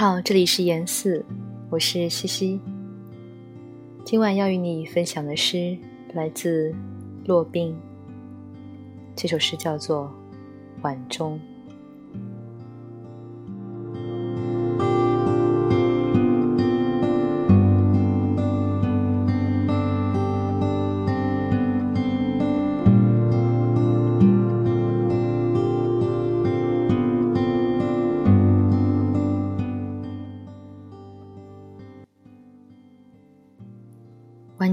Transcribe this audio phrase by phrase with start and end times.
[0.00, 1.22] 好，这里是言四，
[1.68, 2.58] 我是西西。
[4.02, 5.76] 今晚要与你分享的诗
[6.14, 6.74] 来自
[7.26, 7.76] 骆宾，
[9.14, 10.04] 这首诗叫做
[10.80, 11.38] 《晚钟》。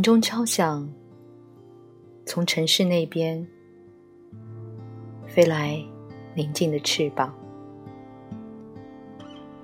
[0.07, 0.89] 钟敲响，
[2.25, 3.45] 从城市那边
[5.27, 5.83] 飞来
[6.33, 7.35] 宁静的翅膀。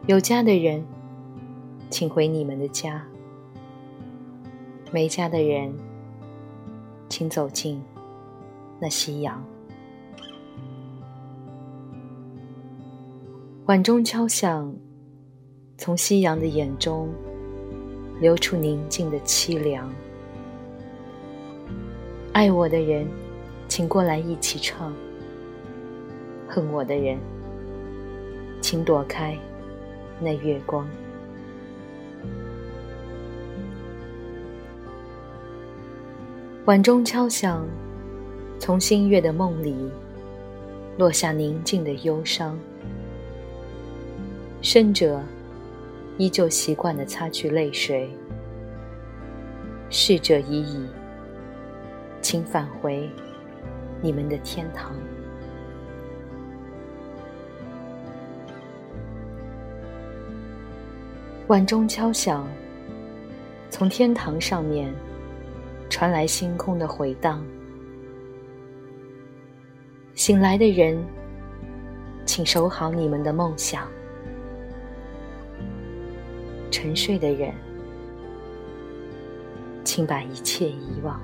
[0.06, 0.86] 有家的人，
[1.90, 3.00] 请回你们的家；
[4.92, 5.74] 没家的人，
[7.08, 7.82] 请走进
[8.82, 9.42] 那夕阳。
[13.68, 14.76] 晚钟敲响，
[15.78, 17.08] 从夕阳的眼中
[18.20, 19.90] 流出宁静的凄凉。
[22.34, 23.08] 爱我的人，
[23.68, 24.92] 请过来一起唱；
[26.48, 27.20] 恨我的人，
[28.60, 29.38] 请躲开
[30.20, 30.88] 那月光。
[36.66, 37.64] 晚钟敲响，
[38.58, 39.92] 从新月的梦里
[40.98, 42.58] 落下宁静的忧伤。
[44.64, 45.22] 生者
[46.18, 48.10] 依旧习惯的擦去泪水，
[49.92, 50.88] 逝者已矣。
[52.34, 53.08] 请返回
[54.02, 54.96] 你们的天堂。
[61.46, 62.48] 晚钟敲响，
[63.70, 64.92] 从天堂上面
[65.92, 67.46] 传来星空的回荡。
[70.16, 71.06] 醒来的人，
[72.26, 73.84] 请守好你们的梦想；
[76.72, 77.54] 沉睡的人，
[79.84, 81.22] 请把一切遗忘。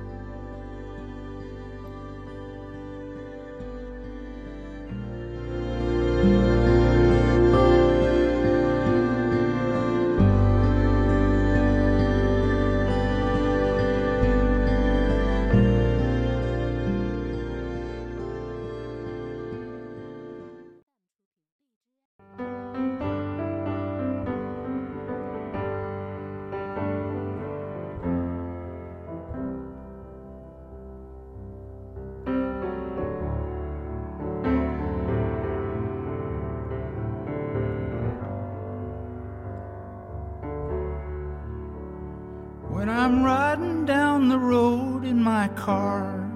[43.09, 46.30] I'm riding down the road in my car,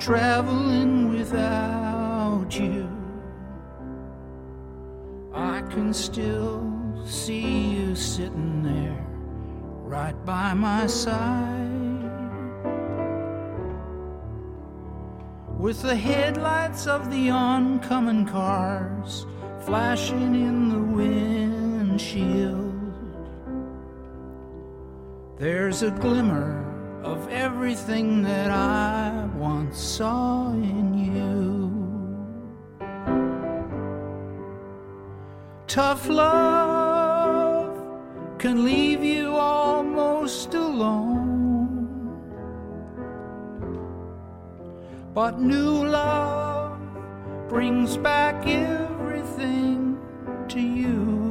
[0.00, 2.90] traveling without you,
[5.32, 6.66] I can still
[7.06, 9.06] see you sitting there
[9.84, 12.10] right by my side.
[15.56, 19.24] With the headlights of the oncoming cars
[19.60, 22.67] flashing in the windshield.
[25.38, 26.64] There's a glimmer
[27.04, 31.70] of everything that I once saw in you.
[35.68, 37.78] Tough love
[38.40, 41.86] can leave you almost alone.
[45.14, 46.80] But new love
[47.48, 50.00] brings back everything
[50.48, 51.27] to you.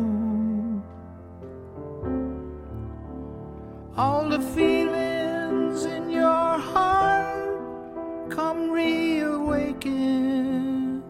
[3.97, 11.01] All the feelings in your heart come reawakened.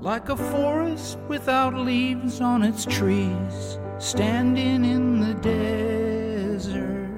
[0.00, 7.10] Like a forest without leaves on its trees, standing in the desert.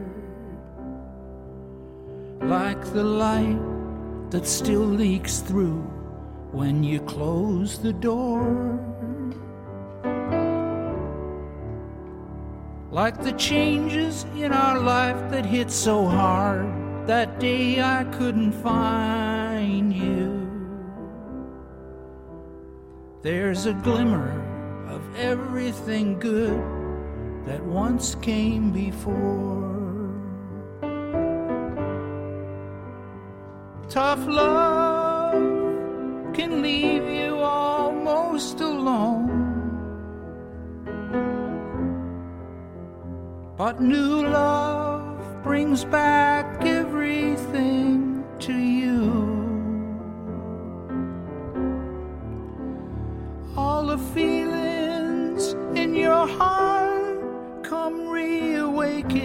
[2.41, 3.61] Like the light
[4.31, 5.83] that still leaks through
[6.53, 8.81] when you close the door.
[12.97, 19.93] Like the changes in our life that hit so hard that day I couldn't find
[19.93, 20.49] you.
[23.21, 24.33] There's a glimmer
[24.89, 26.59] of everything good
[27.45, 30.15] that once came before.
[33.91, 35.35] Tough love
[36.33, 39.26] can leave you almost alone.
[43.57, 49.25] But new love brings back everything to you.
[53.57, 59.23] All the feelings in your heart come reawakened.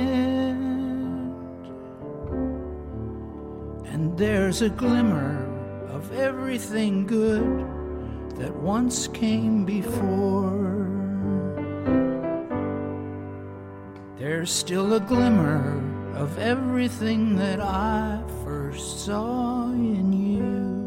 [3.88, 5.46] And there's a glimmer
[5.90, 7.68] of everything good
[8.38, 10.91] that once came before.
[14.22, 15.82] There's still a glimmer
[16.16, 20.81] of everything that I first saw in you.